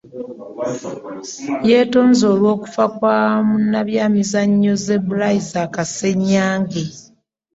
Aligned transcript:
Yeetonze 1.69 2.23
olw'okufa 2.33 2.85
kwa 2.97 3.17
munnabyamizannyo 3.47 4.73
Zebra 4.85 5.27
Isaac 5.39 5.73
Ssenyange 5.89 6.83